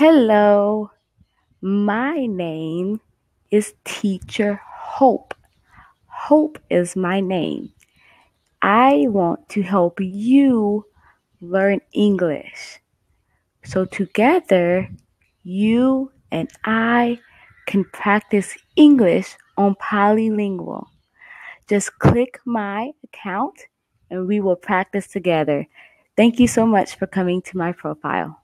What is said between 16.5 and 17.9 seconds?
I can